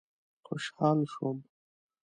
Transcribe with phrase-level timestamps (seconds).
[0.45, 1.37] خوشحال شوم.